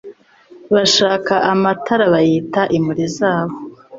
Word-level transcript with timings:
Bashaka 0.73 1.33
amatara 1.51 2.05
bayita 2.13 2.61
imuri 2.77 3.05
zabo 3.17 3.55